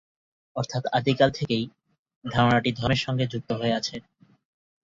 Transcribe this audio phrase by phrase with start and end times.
[0.55, 1.63] অর্থাৎ আদি কাল থেকেই
[2.25, 3.95] ধারনাটি ধর্মের সঙ্গে যুক্ত হয়ে আছে।